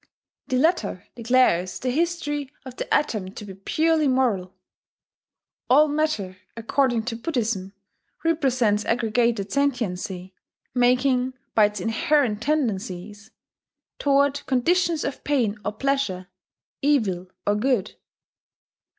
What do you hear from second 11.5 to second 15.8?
by its inherent tendencies, toward conditions of pain or